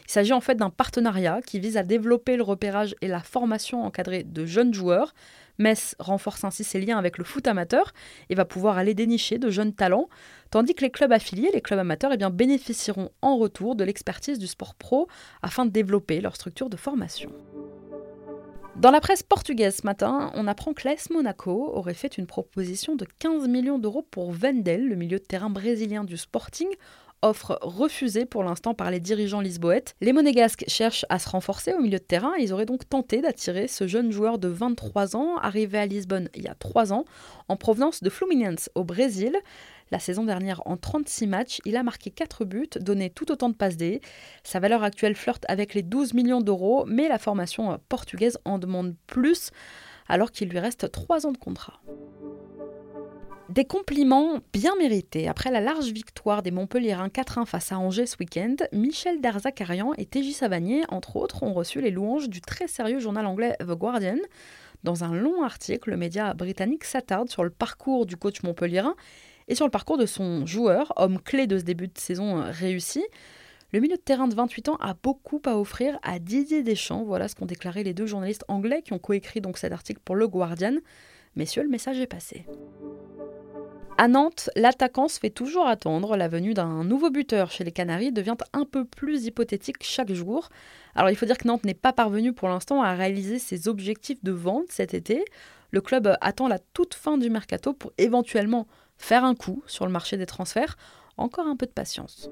il 0.06 0.12
s'agit 0.12 0.34
en 0.34 0.42
fait 0.42 0.56
d'un 0.56 0.70
partenariat 0.70 1.42
qui 1.42 1.60
vise 1.60 1.78
à 1.78 1.84
développer 1.84 2.36
le 2.36 2.44
repérage 2.44 2.96
et 3.02 3.08
la 3.08 3.22
formation 3.22 3.84
encadrée 3.84 4.24
de 4.24 4.46
jeunes 4.46 4.74
joueurs. 4.74 5.14
Metz 5.60 5.96
renforce 6.00 6.44
ainsi 6.44 6.64
ses 6.64 6.82
liens 6.82 6.98
avec 6.98 7.18
le 7.18 7.24
foot 7.24 7.48
amateur 7.48 7.94
et 8.30 8.36
va 8.36 8.44
pouvoir 8.44 8.78
aller 8.78 8.96
dénicher 8.96 9.38
de 9.38 9.50
jeunes 9.50 9.74
talents, 9.74 10.10
tandis 10.50 10.74
que 10.74 10.82
les 10.82 10.90
clubs 10.90 11.12
affiliés, 11.12 11.52
les 11.54 11.62
clubs 11.62 11.80
amateurs, 11.80 12.12
eh 12.12 12.18
bien, 12.18 12.32
bénéficieront 12.32 13.12
en 13.22 13.38
retour 13.38 13.76
de 13.76 13.84
l'expertise 13.84 14.40
du 14.40 14.48
sport 14.48 14.76
pro 14.76 15.08
afin 15.42 15.66
de 15.66 15.72
développer 15.72 16.22
leur 16.22 16.36
structure 16.36 16.70
de 16.70 16.78
formation. 16.78 17.32
Dans 18.76 18.90
la 18.90 19.02
presse 19.02 19.22
portugaise 19.22 19.78
ce 19.78 19.86
matin, 19.86 20.32
on 20.34 20.48
apprend 20.48 20.74
que 20.74 20.88
l'AS 20.88 21.12
Monaco 21.12 21.72
aurait 21.74 21.94
fait 21.94 22.18
une 22.18 22.26
proposition 22.26 22.96
de 22.96 23.06
15 23.20 23.48
millions 23.48 23.78
d'euros 23.78 24.02
pour 24.02 24.32
Vendel, 24.32 24.90
le 24.90 24.96
milieu 24.96 25.20
de 25.20 25.24
terrain 25.24 25.52
brésilien 25.52 26.04
du 26.04 26.18
Sporting, 26.18 26.68
offre 27.24 27.58
refusée 27.62 28.26
pour 28.26 28.44
l'instant 28.44 28.74
par 28.74 28.92
les 28.92 29.00
dirigeants 29.00 29.42
lisboètes. 29.42 29.96
Les 30.02 30.14
Monégasques 30.14 30.66
cherchent 30.68 31.06
à 31.10 31.18
se 31.18 31.30
renforcer 31.30 31.74
au 31.74 31.80
milieu 31.80 31.98
de 31.98 32.04
terrain. 32.04 32.34
Ils 32.40 32.54
auraient 32.54 32.66
donc 32.66 32.88
tenté 32.88 33.22
d'attirer 33.22 33.68
ce 33.68 33.88
jeune 33.88 34.12
joueur 34.12 34.38
de 34.38 34.48
23 34.48 35.16
ans, 35.16 35.38
arrivé 35.38 35.78
à 35.78 35.86
Lisbonne 35.86 36.30
il 36.36 36.44
y 36.44 36.48
a 36.48 36.56
3 36.56 36.94
ans, 36.94 37.06
en 37.48 37.56
provenance 37.56 38.04
de 38.04 38.10
Fluminense 38.10 38.70
au 38.76 38.84
Brésil. 38.84 39.36
La 39.92 40.00
saison 40.00 40.24
dernière, 40.24 40.62
en 40.66 40.76
36 40.76 41.28
matchs, 41.28 41.62
il 41.66 41.78
a 41.78 41.84
marqué 41.84 42.10
4 42.10 42.46
buts, 42.46 42.70
donné 42.80 43.10
tout 43.10 43.32
autant 43.32 43.50
de 43.50 43.56
passes 43.56 43.78
D. 43.78 44.02
Sa 44.44 44.60
valeur 44.60 44.84
actuelle 44.84 45.16
flirte 45.16 45.46
avec 45.48 45.74
les 45.74 45.84
12 45.84 46.14
millions 46.14 46.42
d'euros, 46.42 46.84
mais 46.88 47.08
la 47.08 47.20
formation 47.20 47.80
portugaise 47.90 48.38
en 48.44 48.58
demande 48.58 48.96
plus, 49.08 49.52
alors 50.08 50.32
qu'il 50.32 50.50
lui 50.50 50.60
reste 50.60 50.92
3 50.92 51.26
ans 51.26 51.32
de 51.32 51.38
contrat. 51.38 51.80
Des 53.54 53.66
compliments 53.66 54.40
bien 54.52 54.76
mérités. 54.80 55.28
Après 55.28 55.52
la 55.52 55.62
large 55.62 55.92
victoire 55.92 56.42
des 56.42 56.50
Montpellierins 56.50 57.10
4-1 57.10 57.46
face 57.46 57.72
à 57.72 57.78
Angers 57.78 58.08
ce 58.08 58.16
week-end, 58.20 58.56
Michel 58.72 59.22
Darzakarian 59.22 59.94
et 59.96 60.08
TJ 60.08 60.32
Savanier, 60.32 60.82
entre 60.90 61.18
autres, 61.18 61.44
ont 61.44 61.54
reçu 61.54 61.80
les 61.80 61.92
louanges 61.92 62.30
du 62.30 62.42
très 62.42 62.68
sérieux 62.68 62.98
journal 62.98 63.28
anglais 63.28 63.56
The 63.60 63.76
Guardian. 63.76 64.18
Dans 64.82 65.04
un 65.04 65.14
long 65.14 65.44
article, 65.44 65.92
le 65.92 65.98
média 65.98 66.34
britannique 66.34 66.84
s'attarde 66.84 67.30
sur 67.30 67.44
le 67.44 67.52
parcours 67.52 68.08
du 68.08 68.18
coach 68.18 68.42
montpellierin 68.42 68.96
et 69.48 69.54
sur 69.54 69.68
le 69.68 69.72
parcours 69.72 70.00
de 70.00 70.08
son 70.08 70.48
joueur, 70.48 70.92
homme 70.96 71.22
clé 71.22 71.46
de 71.46 71.60
ce 71.60 71.64
début 71.64 71.90
de 71.90 72.00
saison 72.00 72.44
réussi. 72.50 73.06
Le 73.72 73.82
milieu 73.82 73.98
de 73.98 74.02
terrain 74.02 74.28
de 74.28 74.34
28 74.34 74.70
ans 74.70 74.78
a 74.80 74.96
beaucoup 74.96 75.44
à 75.46 75.60
offrir 75.60 76.00
à 76.02 76.18
Didier 76.18 76.64
Deschamps. 76.64 77.04
Voilà 77.04 77.28
ce 77.28 77.36
qu'ont 77.36 77.46
déclaré 77.46 77.84
les 77.84 77.94
deux 77.94 78.08
journalistes 78.08 78.46
anglais 78.48 78.82
qui 78.82 78.94
ont 78.94 79.00
coécrit 79.00 79.42
donc 79.42 79.60
cet 79.60 79.74
article 79.74 80.00
pour 80.04 80.16
le 80.16 80.28
Guardian. 80.28 80.78
Messieurs, 81.36 81.62
le 81.62 81.70
message 81.70 82.00
est 82.00 82.08
passé. 82.08 82.48
À 83.98 84.08
Nantes, 84.08 84.50
l'attaquant 84.56 85.08
se 85.08 85.20
fait 85.20 85.30
toujours 85.30 85.68
attendre. 85.68 86.18
La 86.18 86.28
venue 86.28 86.56
d'un 86.56 86.84
nouveau 86.84 87.12
buteur 87.12 87.52
chez 87.52 87.64
les 87.64 87.72
Canaries 87.72 88.12
devient 88.12 88.36
un 88.52 88.66
peu 88.66 88.86
plus 88.86 89.26
hypothétique 89.26 89.78
chaque 89.82 90.12
jour. 90.12 90.50
Alors 90.96 91.12
il 91.12 91.16
faut 91.16 91.28
dire 91.28 91.38
que 91.38 91.48
Nantes 91.48 91.64
n'est 91.64 91.76
pas 91.76 91.94
parvenu 91.94 92.34
pour 92.34 92.50
l'instant 92.50 92.82
à 92.82 92.94
réaliser 92.96 93.38
ses 93.38 93.68
objectifs 93.68 94.24
de 94.24 94.32
vente 94.32 94.66
cet 94.70 94.96
été. 94.96 95.24
Le 95.72 95.82
club 95.82 96.18
attend 96.22 96.48
la 96.48 96.60
toute 96.60 96.96
fin 96.96 97.18
du 97.18 97.30
mercato 97.30 97.74
pour 97.74 97.94
éventuellement 98.00 98.68
faire 98.98 99.24
un 99.24 99.36
coup 99.36 99.64
sur 99.68 99.86
le 99.86 99.92
marché 99.92 100.18
des 100.18 100.26
transferts. 100.26 100.76
Encore 101.18 101.46
un 101.46 101.56
peu 101.56 101.68
de 101.68 101.72
patience. 101.72 102.32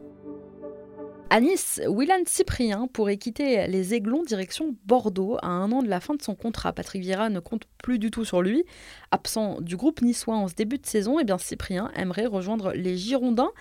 À 1.33 1.39
Nice, 1.39 1.79
Willan 1.87 2.23
Cyprien 2.25 2.87
pourrait 2.91 3.15
quitter 3.15 3.65
les 3.67 3.93
Aiglons 3.93 4.21
direction 4.21 4.75
Bordeaux 4.83 5.37
à 5.41 5.47
un 5.47 5.71
an 5.71 5.81
de 5.81 5.87
la 5.87 6.01
fin 6.01 6.13
de 6.13 6.21
son 6.21 6.35
contrat. 6.35 6.73
Patrick 6.73 7.01
Vieira 7.01 7.29
ne 7.29 7.39
compte 7.39 7.63
plus 7.81 7.99
du 7.99 8.11
tout 8.11 8.25
sur 8.25 8.41
lui. 8.41 8.65
Absent 9.11 9.61
du 9.61 9.77
groupe 9.77 10.01
niçois 10.01 10.35
en 10.35 10.49
ce 10.49 10.55
début 10.55 10.77
de 10.77 10.85
saison, 10.85 11.21
eh 11.21 11.23
bien 11.23 11.37
Cyprien 11.37 11.89
aimerait 11.95 12.25
rejoindre 12.25 12.73
les 12.73 12.97
Girondins. 12.97 13.51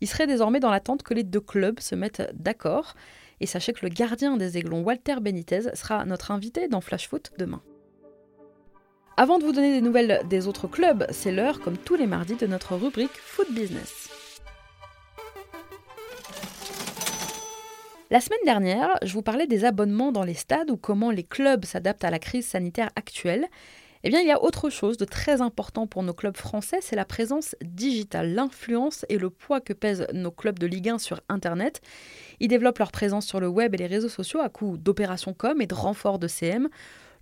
Il 0.00 0.08
serait 0.08 0.26
désormais 0.26 0.58
dans 0.58 0.72
l'attente 0.72 1.04
que 1.04 1.14
les 1.14 1.22
deux 1.22 1.40
clubs 1.40 1.78
se 1.78 1.94
mettent 1.94 2.32
d'accord. 2.34 2.94
Et 3.38 3.46
sachez 3.46 3.74
que 3.74 3.86
le 3.86 3.90
gardien 3.90 4.36
des 4.36 4.58
Aiglons, 4.58 4.82
Walter 4.82 5.20
Benitez, 5.20 5.76
sera 5.76 6.04
notre 6.06 6.32
invité 6.32 6.66
dans 6.66 6.80
Flash 6.80 7.08
Foot 7.08 7.30
demain. 7.38 7.62
Avant 9.16 9.38
de 9.38 9.44
vous 9.44 9.52
donner 9.52 9.70
des 9.70 9.82
nouvelles 9.82 10.22
des 10.28 10.48
autres 10.48 10.66
clubs, 10.66 11.06
c'est 11.10 11.30
l'heure, 11.30 11.60
comme 11.60 11.78
tous 11.78 11.94
les 11.94 12.08
mardis, 12.08 12.34
de 12.34 12.48
notre 12.48 12.74
rubrique 12.74 13.14
Foot 13.14 13.52
Business. 13.52 14.09
La 18.12 18.20
semaine 18.20 18.40
dernière, 18.44 18.98
je 19.02 19.12
vous 19.12 19.22
parlais 19.22 19.46
des 19.46 19.64
abonnements 19.64 20.10
dans 20.10 20.24
les 20.24 20.34
stades 20.34 20.72
ou 20.72 20.76
comment 20.76 21.12
les 21.12 21.22
clubs 21.22 21.64
s'adaptent 21.64 22.02
à 22.02 22.10
la 22.10 22.18
crise 22.18 22.44
sanitaire 22.44 22.90
actuelle. 22.96 23.46
Eh 24.02 24.08
bien, 24.08 24.18
il 24.18 24.26
y 24.26 24.32
a 24.32 24.42
autre 24.42 24.68
chose 24.68 24.96
de 24.96 25.04
très 25.04 25.40
important 25.40 25.86
pour 25.86 26.02
nos 26.02 26.12
clubs 26.12 26.36
français, 26.36 26.78
c'est 26.80 26.96
la 26.96 27.04
présence 27.04 27.54
digitale, 27.62 28.34
l'influence 28.34 29.06
et 29.10 29.16
le 29.16 29.30
poids 29.30 29.60
que 29.60 29.72
pèsent 29.72 30.08
nos 30.12 30.32
clubs 30.32 30.58
de 30.58 30.66
Ligue 30.66 30.88
1 30.88 30.98
sur 30.98 31.20
Internet. 31.28 31.82
Ils 32.40 32.48
développent 32.48 32.80
leur 32.80 32.90
présence 32.90 33.26
sur 33.26 33.38
le 33.38 33.46
web 33.46 33.76
et 33.76 33.78
les 33.78 33.86
réseaux 33.86 34.08
sociaux 34.08 34.40
à 34.40 34.48
coup 34.48 34.76
d'opérations 34.76 35.32
com 35.32 35.60
et 35.60 35.68
de 35.68 35.74
renforts 35.74 36.18
de 36.18 36.26
CM. 36.26 36.68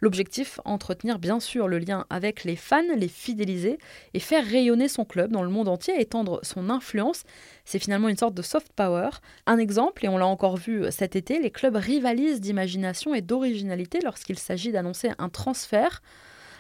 L'objectif, 0.01 0.61
entretenir 0.65 1.19
bien 1.19 1.41
sûr 1.41 1.67
le 1.67 1.79
lien 1.79 2.07
avec 2.09 2.45
les 2.45 2.55
fans, 2.55 2.83
les 2.97 3.09
fidéliser 3.09 3.79
et 4.15 4.21
faire 4.21 4.45
rayonner 4.45 4.89
son 4.89 5.05
club 5.05 5.33
dans 5.33 5.43
le 5.43 5.51
monde 5.51 5.69
entier, 5.69 6.01
étendre 6.01 6.41
son 6.43 6.71
influence. 6.71 7.25
C'est 7.65 7.81
finalement 7.81 8.09
une 8.09 8.17
sorte 8.17 8.35
de 8.35 8.43
soft 8.43 8.73
power. 8.75 9.11
Un 9.47 9.59
exemple, 9.59 10.05
et 10.05 10.09
on 10.09 10.19
l'a 10.19 10.27
encore 10.27 10.57
vu 10.57 10.85
cet 10.91 11.17
été, 11.17 11.41
les 11.41 11.51
clubs 11.51 11.77
rivalisent 11.77 12.41
d'imagination 12.41 13.13
et 13.15 13.23
d'originalité 13.23 13.99
lorsqu'il 14.05 14.39
s'agit 14.39 14.71
d'annoncer 14.71 15.11
un 15.19 15.29
transfert. 15.29 16.01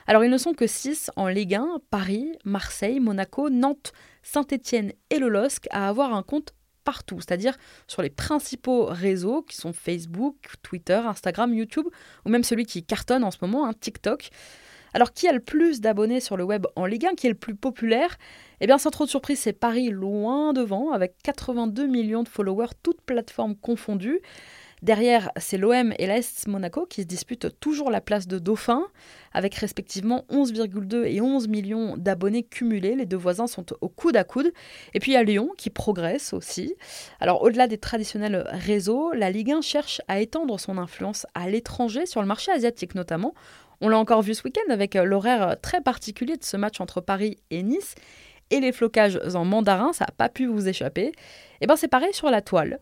Alors 0.08 0.24
ils 0.24 0.30
ne 0.30 0.38
sont 0.38 0.54
que 0.54 0.66
6 0.66 1.10
en 1.16 1.28
Ligue 1.28 1.54
1, 1.54 1.80
Paris, 1.90 2.32
Marseille, 2.44 2.98
Monaco, 2.98 3.50
Nantes, 3.50 3.92
Saint-Étienne 4.22 4.92
et 5.10 5.18
le 5.18 5.28
LOSC 5.28 5.66
à 5.70 5.86
avoir 5.88 6.14
un 6.14 6.22
compte 6.22 6.54
c'est-à-dire 7.18 7.56
sur 7.86 8.02
les 8.02 8.10
principaux 8.10 8.86
réseaux 8.86 9.42
qui 9.42 9.56
sont 9.56 9.72
Facebook, 9.72 10.36
Twitter, 10.62 11.00
Instagram, 11.04 11.54
YouTube, 11.54 11.86
ou 12.24 12.28
même 12.28 12.44
celui 12.44 12.64
qui 12.64 12.84
cartonne 12.84 13.24
en 13.24 13.30
ce 13.30 13.38
moment, 13.42 13.66
hein, 13.66 13.72
TikTok. 13.78 14.30
Alors, 14.94 15.12
qui 15.12 15.28
a 15.28 15.32
le 15.32 15.40
plus 15.40 15.80
d'abonnés 15.80 16.20
sur 16.20 16.36
le 16.36 16.44
web 16.44 16.66
en 16.74 16.86
Ligue 16.86 17.06
1, 17.06 17.14
qui 17.14 17.26
est 17.26 17.30
le 17.30 17.36
plus 17.36 17.54
populaire? 17.54 18.16
Eh 18.60 18.66
bien, 18.66 18.78
sans 18.78 18.90
trop 18.90 19.04
de 19.04 19.10
surprise, 19.10 19.38
c'est 19.38 19.52
Paris 19.52 19.90
loin 19.90 20.52
devant, 20.52 20.92
avec 20.92 21.14
82 21.24 21.86
millions 21.86 22.22
de 22.22 22.28
followers, 22.28 22.70
toutes 22.82 23.02
plateformes 23.02 23.54
confondues. 23.54 24.20
Derrière, 24.82 25.30
c'est 25.36 25.58
l'OM 25.58 25.92
et 25.98 26.06
l'AS 26.06 26.46
Monaco 26.46 26.86
qui 26.86 27.02
se 27.02 27.06
disputent 27.06 27.58
toujours 27.60 27.90
la 27.90 28.00
place 28.00 28.28
de 28.28 28.38
dauphin, 28.38 28.86
avec 29.32 29.54
respectivement 29.54 30.24
11,2 30.30 31.04
et 31.04 31.20
11 31.20 31.48
millions 31.48 31.96
d'abonnés 31.96 32.44
cumulés. 32.44 32.94
Les 32.94 33.06
deux 33.06 33.16
voisins 33.16 33.46
sont 33.46 33.66
au 33.80 33.88
coude 33.88 34.16
à 34.16 34.24
coude. 34.24 34.52
Et 34.94 35.00
puis 35.00 35.12
il 35.12 35.14
y 35.14 35.16
a 35.16 35.22
Lyon 35.22 35.50
qui 35.56 35.70
progresse 35.70 36.32
aussi. 36.32 36.74
Alors 37.20 37.42
au-delà 37.42 37.66
des 37.66 37.78
traditionnels 37.78 38.44
réseaux, 38.48 39.12
la 39.12 39.30
Ligue 39.30 39.52
1 39.52 39.60
cherche 39.62 40.00
à 40.08 40.20
étendre 40.20 40.58
son 40.60 40.78
influence 40.78 41.26
à 41.34 41.48
l'étranger, 41.48 42.06
sur 42.06 42.20
le 42.20 42.28
marché 42.28 42.52
asiatique 42.52 42.94
notamment. 42.94 43.34
On 43.80 43.88
l'a 43.88 43.98
encore 43.98 44.22
vu 44.22 44.34
ce 44.34 44.42
week-end 44.44 44.72
avec 44.72 44.94
l'horaire 44.94 45.56
très 45.60 45.80
particulier 45.80 46.36
de 46.36 46.44
ce 46.44 46.56
match 46.56 46.80
entre 46.80 47.00
Paris 47.00 47.38
et 47.50 47.62
Nice. 47.62 47.94
Et 48.50 48.60
les 48.60 48.72
flocages 48.72 49.20
en 49.34 49.44
mandarin, 49.44 49.92
ça 49.92 50.06
n'a 50.06 50.14
pas 50.16 50.28
pu 50.28 50.46
vous 50.46 50.68
échapper. 50.68 51.06
Et 51.06 51.12
eh 51.62 51.66
bien 51.66 51.76
c'est 51.76 51.88
pareil 51.88 52.14
sur 52.14 52.30
la 52.30 52.40
toile. 52.40 52.80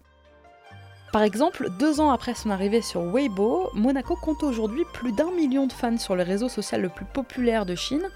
Par 1.17 1.23
exemple, 1.23 1.71
deux 1.79 1.99
ans 2.03 2.11
après 2.11 2.35
son 2.35 2.51
arrivée 2.51 2.83
sur 2.83 3.01
Weibo, 3.01 3.71
Monaco 3.73 4.17
compte 4.17 4.43
aujourd'hui 4.43 4.83
plus 4.93 5.13
d'un 5.13 5.31
million 5.31 5.67
de 5.67 5.73
fans 5.73 5.97
sur 5.97 6.15
le 6.15 6.23
réseau 6.23 6.51
social 6.51 6.83
le 6.83 6.91
plus 6.91 7.07
populaire 7.07 7.65
de 7.65 7.75
Chine. 7.75 8.07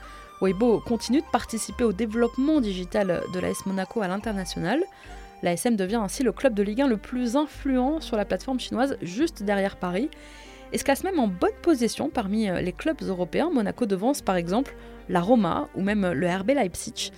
Weibo 0.43 0.81
continue 0.81 1.23
de 1.23 1.27
participer 1.33 1.83
au 1.83 1.95
développement 1.95 2.61
digital 2.61 3.23
de 3.33 3.41
l'AS 3.41 3.65
Monaco 3.65 4.03
à 4.03 4.09
l'international. 4.09 4.85
L'ASM 5.43 5.77
devient 5.77 6.03
ainsi 6.05 6.23
le 6.23 6.33
club 6.33 6.53
de 6.53 6.63
Ligue 6.63 6.83
1 6.83 6.89
le 6.89 6.99
plus 6.99 7.37
influent 7.37 8.03
sur 8.03 8.19
la 8.19 8.27
plateforme 8.27 8.61
chinoise, 8.61 8.99
juste 9.01 9.45
derrière 9.45 9.77
Paris, 9.77 10.11
et 10.75 10.77
se 10.77 10.85
classe 10.85 11.03
même 11.03 11.19
en 11.19 11.27
bonne 11.27 11.57
position 11.63 12.11
parmi 12.11 12.51
les 12.51 12.73
clubs 12.75 13.01
européens. 13.01 13.49
Monaco 13.51 13.87
devance 13.87 14.21
par 14.21 14.37
exemple 14.37 14.77
la 15.09 15.23
Roma 15.23 15.71
ou 15.75 15.81
même 15.81 16.07
le 16.07 16.29
RB 16.29 16.51
Leipzig. 16.51 17.13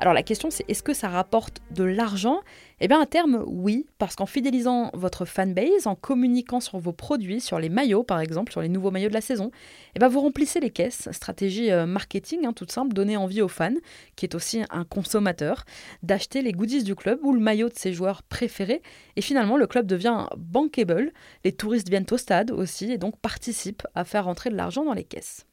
Alors 0.00 0.14
la 0.14 0.22
question 0.22 0.50
c'est 0.50 0.64
est-ce 0.66 0.82
que 0.82 0.94
ça 0.94 1.10
rapporte 1.10 1.60
de 1.72 1.84
l'argent? 1.84 2.40
Eh 2.80 2.88
bien 2.88 3.02
à 3.02 3.04
terme 3.04 3.44
oui, 3.46 3.84
parce 3.98 4.16
qu'en 4.16 4.24
fidélisant 4.24 4.90
votre 4.94 5.26
fanbase, 5.26 5.86
en 5.86 5.94
communiquant 5.94 6.60
sur 6.60 6.78
vos 6.78 6.94
produits, 6.94 7.42
sur 7.42 7.58
les 7.58 7.68
maillots 7.68 8.02
par 8.02 8.18
exemple, 8.20 8.50
sur 8.50 8.62
les 8.62 8.70
nouveaux 8.70 8.90
maillots 8.90 9.10
de 9.10 9.14
la 9.14 9.20
saison, 9.20 9.50
eh 9.94 9.98
bien 9.98 10.08
vous 10.08 10.22
remplissez 10.22 10.58
les 10.58 10.70
caisses, 10.70 11.10
stratégie 11.12 11.70
euh, 11.70 11.84
marketing 11.84 12.46
hein, 12.46 12.54
toute 12.54 12.72
simple, 12.72 12.94
donner 12.94 13.18
envie 13.18 13.42
aux 13.42 13.48
fans, 13.48 13.74
qui 14.16 14.24
est 14.24 14.34
aussi 14.34 14.62
un 14.70 14.84
consommateur, 14.84 15.66
d'acheter 16.02 16.40
les 16.40 16.52
goodies 16.52 16.82
du 16.82 16.94
club 16.94 17.20
ou 17.22 17.34
le 17.34 17.40
maillot 17.40 17.68
de 17.68 17.76
ses 17.76 17.92
joueurs 17.92 18.22
préférés, 18.22 18.80
et 19.16 19.20
finalement 19.20 19.58
le 19.58 19.66
club 19.66 19.84
devient 19.84 20.28
bankable, 20.38 21.12
les 21.44 21.52
touristes 21.52 21.90
viennent 21.90 22.06
au 22.10 22.16
stade 22.16 22.52
aussi 22.52 22.90
et 22.90 22.96
donc 22.96 23.18
participent 23.18 23.86
à 23.94 24.04
faire 24.04 24.24
rentrer 24.24 24.48
de 24.48 24.56
l'argent 24.56 24.82
dans 24.82 24.94
les 24.94 25.04
caisses. 25.04 25.44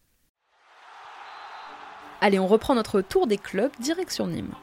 Allez, 2.20 2.40
on 2.40 2.48
reprend 2.48 2.74
notre 2.74 3.02
tour 3.02 3.28
des 3.28 3.38
clubs, 3.38 3.72
direction 3.80 4.26
Nîmes. 4.26 4.56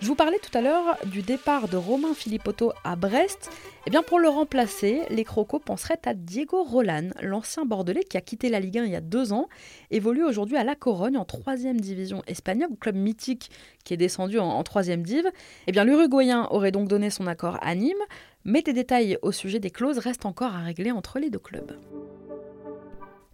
Je 0.00 0.06
vous 0.06 0.14
parlais 0.14 0.38
tout 0.38 0.56
à 0.56 0.60
l'heure 0.60 0.96
du 1.06 1.22
départ 1.22 1.66
de 1.66 1.76
Romain 1.76 2.14
Philippotto 2.14 2.72
à 2.84 2.94
Brest. 2.94 3.50
Eh 3.86 3.90
bien, 3.90 4.02
pour 4.02 4.20
le 4.20 4.28
remplacer, 4.28 5.00
les 5.10 5.24
Crocos 5.24 5.58
penseraient 5.58 6.00
à 6.04 6.14
Diego 6.14 6.62
Roland, 6.62 7.08
l'ancien 7.22 7.64
Bordelais 7.64 8.04
qui 8.04 8.16
a 8.16 8.20
quitté 8.20 8.50
la 8.50 8.60
Ligue 8.60 8.78
1 8.78 8.84
il 8.84 8.92
y 8.92 8.96
a 8.96 9.00
deux 9.00 9.32
ans, 9.32 9.48
évolue 9.90 10.22
aujourd'hui 10.22 10.56
à 10.56 10.62
La 10.62 10.76
Corogne 10.76 11.16
en 11.16 11.24
troisième 11.24 11.80
division 11.80 12.22
espagnole, 12.28 12.76
club 12.78 12.94
mythique 12.94 13.50
qui 13.84 13.94
est 13.94 13.96
descendu 13.96 14.38
en, 14.38 14.62
troisième 14.62 15.02
div. 15.02 15.24
Eh 15.66 15.72
bien, 15.72 15.84
l'Uruguayen 15.84 16.46
aurait 16.50 16.70
donc 16.70 16.86
donné 16.86 17.10
son 17.10 17.26
accord 17.26 17.58
à 17.62 17.74
Nîmes, 17.74 17.96
mais 18.44 18.62
des 18.62 18.74
détails 18.74 19.18
au 19.22 19.32
sujet 19.32 19.58
des 19.58 19.70
clauses 19.70 19.98
restent 19.98 20.26
encore 20.26 20.54
à 20.54 20.60
régler 20.60 20.92
entre 20.92 21.18
les 21.18 21.30
deux 21.30 21.38
clubs. 21.38 21.72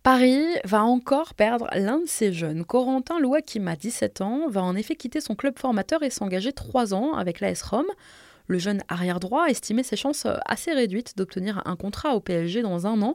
Paris 0.03 0.47
va 0.65 0.83
encore 0.83 1.35
perdre 1.35 1.69
l'un 1.75 1.99
de 1.99 2.07
ses 2.07 2.33
jeunes. 2.33 2.65
Corentin 2.65 3.19
Louakim, 3.19 3.69
a 3.69 3.77
17 3.77 4.23
ans, 4.23 4.49
va 4.49 4.63
en 4.63 4.75
effet 4.75 4.97
quitter 4.97 5.21
son 5.21 5.35
club 5.35 5.59
formateur 5.59 6.03
et 6.03 6.09
s'engager 6.09 6.55
3 6.55 6.95
ans 6.95 7.13
avec 7.13 7.41
l'AS 7.41 7.61
Rome. 7.61 7.87
Le 8.47 8.59
jeune 8.59 8.83
arrière-droit 8.89 9.49
estimait 9.49 9.83
ses 9.83 9.97
chances 9.97 10.27
assez 10.47 10.73
réduites 10.73 11.19
d'obtenir 11.19 11.63
un 11.67 11.77
contrat 11.77 12.15
au 12.15 12.21
PSG 12.21 12.63
dans 12.63 12.87
un 12.87 13.03
an, 13.03 13.15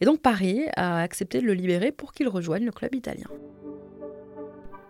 et 0.00 0.06
donc 0.06 0.22
Paris 0.22 0.62
a 0.76 1.00
accepté 1.02 1.40
de 1.40 1.46
le 1.46 1.54
libérer 1.54 1.92
pour 1.92 2.12
qu'il 2.12 2.26
rejoigne 2.26 2.64
le 2.64 2.72
club 2.72 2.96
italien. 2.96 3.28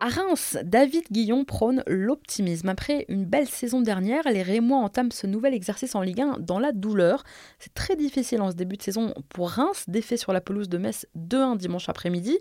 À 0.01 0.09
Reims, 0.09 0.59
David 0.65 1.05
Guillon 1.11 1.45
prône 1.45 1.83
l'optimisme. 1.87 2.69
Après 2.69 3.07
une 3.09 3.25
belle 3.25 3.47
saison 3.47 3.81
dernière, 3.81 4.25
les 4.25 4.43
Rémois 4.43 4.79
entament 4.79 5.13
ce 5.13 5.27
nouvel 5.27 5.55
exercice 5.55 5.95
en 5.95 6.03
Ligue 6.03 6.21
1 6.21 6.39
dans 6.41 6.59
la 6.59 6.73
douleur. 6.73 7.25
C'est 7.59 7.73
très 7.73 7.97
difficile 7.97 8.43
en 8.43 8.51
ce 8.51 8.57
début 8.57 8.77
de 8.77 8.83
saison 8.83 9.15
pour 9.31 9.51
Reims, 9.51 9.85
défait 9.89 10.17
sur 10.17 10.33
la 10.33 10.41
pelouse 10.41 10.69
de 10.69 10.79
Metz 10.79 11.07
2-1 11.17 11.57
dimanche 11.57 11.89
après-midi. 11.89 12.39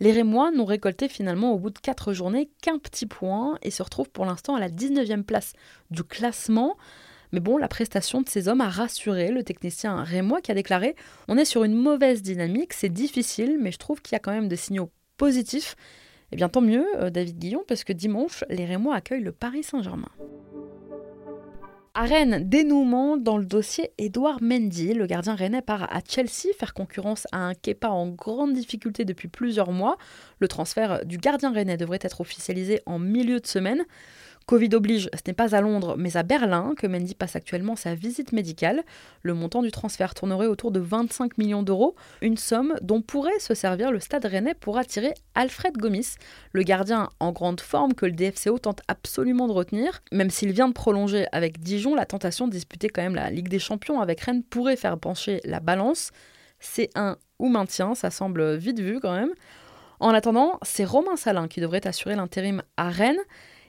Les 0.00 0.12
Rémois 0.12 0.50
n'ont 0.50 0.64
récolté 0.64 1.08
finalement 1.08 1.52
au 1.52 1.58
bout 1.58 1.70
de 1.70 1.78
4 1.78 2.12
journées 2.12 2.50
qu'un 2.62 2.78
petit 2.78 3.06
point 3.06 3.58
et 3.62 3.70
se 3.70 3.82
retrouvent 3.82 4.10
pour 4.10 4.24
l'instant 4.24 4.54
à 4.54 4.60
la 4.60 4.70
19e 4.70 5.24
place 5.24 5.52
du 5.90 6.04
classement. 6.04 6.76
Mais 7.32 7.40
bon, 7.40 7.58
la 7.58 7.68
prestation 7.68 8.22
de 8.22 8.28
ces 8.28 8.48
hommes 8.48 8.60
a 8.60 8.68
rassuré 8.68 9.30
le 9.30 9.42
technicien 9.42 10.02
rémois 10.02 10.40
qui 10.40 10.52
a 10.52 10.54
déclaré 10.54 10.94
On 11.28 11.36
est 11.36 11.44
sur 11.44 11.64
une 11.64 11.74
mauvaise 11.74 12.22
dynamique, 12.22 12.72
c'est 12.72 12.88
difficile, 12.88 13.58
mais 13.60 13.72
je 13.72 13.78
trouve 13.78 14.00
qu'il 14.00 14.12
y 14.14 14.16
a 14.16 14.20
quand 14.20 14.32
même 14.32 14.48
des 14.48 14.56
signaux 14.56 14.90
positifs. 15.16 15.76
Eh 16.34 16.36
bien 16.36 16.48
tant 16.48 16.62
mieux, 16.62 16.84
euh, 16.96 17.10
David 17.10 17.38
Guillon, 17.38 17.62
parce 17.68 17.84
que 17.84 17.92
dimanche, 17.92 18.42
les 18.50 18.64
Rémois 18.64 18.96
accueillent 18.96 19.22
le 19.22 19.30
Paris 19.30 19.62
Saint-Germain. 19.62 20.08
À 21.94 22.06
Rennes, 22.06 22.48
dénouement 22.48 23.16
dans 23.16 23.38
le 23.38 23.44
dossier 23.44 23.92
Édouard 23.98 24.42
Mendy. 24.42 24.94
Le 24.94 25.06
gardien 25.06 25.36
rennais 25.36 25.62
part 25.62 25.84
à 25.94 26.00
Chelsea 26.04 26.52
faire 26.58 26.74
concurrence 26.74 27.28
à 27.30 27.38
un 27.38 27.54
Kepa 27.54 27.88
en 27.88 28.08
grande 28.08 28.52
difficulté 28.52 29.04
depuis 29.04 29.28
plusieurs 29.28 29.70
mois. 29.70 29.96
Le 30.40 30.48
transfert 30.48 31.06
du 31.06 31.18
gardien 31.18 31.52
rennais 31.52 31.76
devrait 31.76 32.00
être 32.02 32.20
officialisé 32.20 32.80
en 32.84 32.98
milieu 32.98 33.38
de 33.38 33.46
semaine. 33.46 33.84
Covid 34.46 34.74
oblige, 34.74 35.08
ce 35.14 35.20
n'est 35.26 35.34
pas 35.34 35.54
à 35.54 35.62
Londres, 35.62 35.94
mais 35.96 36.18
à 36.18 36.22
Berlin 36.22 36.74
que 36.76 36.86
Mendy 36.86 37.14
passe 37.14 37.34
actuellement 37.34 37.76
sa 37.76 37.94
visite 37.94 38.32
médicale. 38.32 38.82
Le 39.22 39.32
montant 39.32 39.62
du 39.62 39.70
transfert 39.70 40.12
tournerait 40.12 40.46
autour 40.46 40.70
de 40.70 40.80
25 40.80 41.38
millions 41.38 41.62
d'euros, 41.62 41.94
une 42.20 42.36
somme 42.36 42.74
dont 42.82 43.00
pourrait 43.00 43.38
se 43.38 43.54
servir 43.54 43.90
le 43.90 44.00
stade 44.00 44.26
rennais 44.26 44.52
pour 44.52 44.76
attirer 44.76 45.14
Alfred 45.34 45.78
Gomis, 45.78 46.16
le 46.52 46.62
gardien 46.62 47.08
en 47.20 47.32
grande 47.32 47.62
forme 47.62 47.94
que 47.94 48.04
le 48.04 48.12
DFCO 48.12 48.58
tente 48.58 48.82
absolument 48.86 49.48
de 49.48 49.52
retenir. 49.52 50.02
Même 50.12 50.30
s'il 50.30 50.52
vient 50.52 50.68
de 50.68 50.74
prolonger 50.74 51.26
avec 51.32 51.60
Dijon, 51.60 51.94
la 51.94 52.04
tentation 52.04 52.46
de 52.46 52.52
disputer 52.52 52.90
quand 52.90 53.02
même 53.02 53.14
la 53.14 53.30
Ligue 53.30 53.48
des 53.48 53.58
Champions 53.58 54.02
avec 54.02 54.20
Rennes 54.20 54.42
pourrait 54.42 54.76
faire 54.76 54.98
pencher 54.98 55.40
la 55.44 55.60
balance. 55.60 56.10
C'est 56.60 56.90
un 56.96 57.16
ou 57.38 57.48
maintien, 57.48 57.94
ça 57.94 58.10
semble 58.10 58.56
vite 58.56 58.80
vu 58.80 59.00
quand 59.00 59.14
même. 59.14 59.32
En 60.00 60.10
attendant, 60.10 60.58
c'est 60.62 60.84
Romain 60.84 61.16
Salin 61.16 61.48
qui 61.48 61.60
devrait 61.60 61.86
assurer 61.86 62.14
l'intérim 62.14 62.62
à 62.76 62.90
Rennes. 62.90 63.20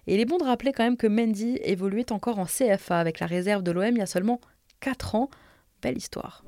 Et 0.08 0.16
il 0.16 0.20
est 0.20 0.26
bon 0.26 0.38
de 0.38 0.44
rappeler 0.44 0.72
quand 0.72 0.84
même 0.84 0.98
que 0.98 1.08
Mendy 1.08 1.60
évoluait 1.64 2.12
encore 2.12 2.40
en 2.40 2.46
CFA 2.46 3.00
avec 3.00 3.20
la 3.20 3.26
réserve 3.26 3.64
de 3.64 3.72
l'OM 3.72 3.92
il 3.92 3.98
y 3.98 4.02
a 4.02 4.06
seulement 4.06 4.40
4 4.80 5.16
ans. 5.16 5.30
Belle 5.82 5.98
histoire. 5.98 6.44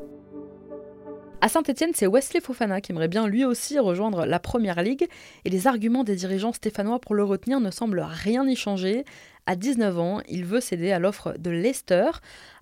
À 1.40 1.50
Saint-Etienne, 1.50 1.92
c'est 1.94 2.08
Wesley 2.08 2.42
Fofana 2.42 2.82
qui 2.82 2.92
aimerait 2.92 3.08
bien 3.08 3.28
lui 3.28 3.46
aussi 3.46 3.78
rejoindre 3.78 4.26
la 4.26 4.40
première 4.40 4.82
ligue 4.82 5.08
et 5.46 5.52
les 5.52 5.68
arguments 5.68 6.04
des 6.04 6.16
dirigeants 6.16 6.52
stéphanois 6.52 7.00
pour 7.00 7.14
le 7.14 7.24
retenir 7.24 7.60
ne 7.60 7.70
semblent 7.70 8.04
rien 8.08 8.48
y 8.48 8.56
changer. 8.56 9.06
À 9.46 9.56
19 9.56 10.00
ans, 10.00 10.22
il 10.28 10.46
veut 10.46 10.60
céder 10.60 10.92
à 10.92 10.98
l'offre 10.98 11.36
de 11.38 11.52
Leicester. 11.52 12.10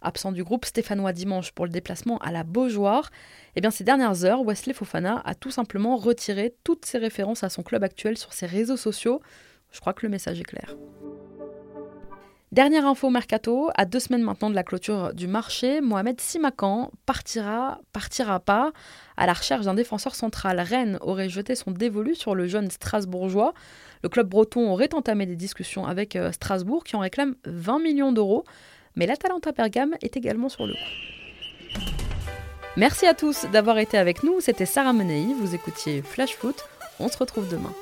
Absent 0.01 0.33
du 0.33 0.43
groupe 0.43 0.65
stéphanois 0.65 1.13
dimanche 1.13 1.53
pour 1.53 1.65
le 1.65 1.71
déplacement 1.71 2.17
à 2.17 2.33
la 2.33 2.43
Beaujoire, 2.43 3.11
eh 3.55 3.61
bien 3.61 3.71
ces 3.71 3.85
dernières 3.85 4.25
heures, 4.25 4.43
Wesley 4.43 4.73
Fofana 4.73 5.21
a 5.23 5.35
tout 5.35 5.51
simplement 5.51 5.95
retiré 5.95 6.53
toutes 6.65 6.85
ses 6.85 6.97
références 6.97 7.45
à 7.45 7.49
son 7.49 7.63
club 7.63 7.83
actuel 7.83 8.17
sur 8.17 8.33
ses 8.33 8.45
réseaux 8.45 8.77
sociaux. 8.77 9.21
Je 9.71 9.79
crois 9.79 9.93
que 9.93 10.05
le 10.05 10.09
message 10.09 10.39
est 10.39 10.45
clair. 10.45 10.75
Dernière 12.55 12.85
info 12.85 13.09
mercato, 13.09 13.69
à 13.75 13.83
deux 13.83 13.99
semaines 13.99 14.21
maintenant 14.21 14.49
de 14.49 14.55
la 14.55 14.63
clôture 14.63 15.13
du 15.13 15.27
marché, 15.27 15.81
Mohamed 15.81 16.21
Simakan 16.21 16.89
partira, 17.05 17.81
partira 17.91 18.39
pas, 18.39 18.71
à 19.17 19.25
la 19.25 19.33
recherche 19.33 19.65
d'un 19.65 19.73
défenseur 19.73 20.15
central. 20.15 20.61
Rennes 20.61 20.97
aurait 21.01 21.27
jeté 21.27 21.55
son 21.55 21.71
dévolu 21.71 22.15
sur 22.15 22.33
le 22.33 22.47
jeune 22.47 22.71
Strasbourgeois. 22.71 23.53
Le 24.03 24.09
club 24.09 24.29
breton 24.29 24.71
aurait 24.71 24.93
entamé 24.93 25.25
des 25.25 25.35
discussions 25.35 25.85
avec 25.85 26.15
euh, 26.15 26.31
Strasbourg 26.31 26.85
qui 26.85 26.95
en 26.95 26.99
réclame 26.99 27.35
20 27.43 27.79
millions 27.79 28.13
d'euros, 28.13 28.45
mais 28.95 29.05
l'Atalanta 29.05 29.51
Bergame 29.51 29.95
est 30.01 30.15
également 30.15 30.47
sur 30.47 30.65
le 30.65 30.75
coup. 30.75 31.81
Merci 32.77 33.05
à 33.05 33.13
tous 33.13 33.45
d'avoir 33.51 33.79
été 33.79 33.97
avec 33.97 34.23
nous, 34.23 34.39
c'était 34.39 34.65
Sarah 34.65 34.93
Menei, 34.93 35.25
vous 35.37 35.55
écoutiez 35.55 36.01
Flash 36.01 36.35
Foot, 36.35 36.63
on 37.01 37.09
se 37.09 37.17
retrouve 37.17 37.49
demain. 37.49 37.73